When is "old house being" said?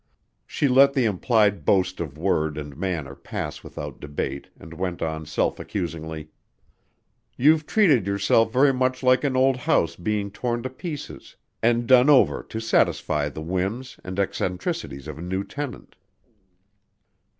9.37-10.31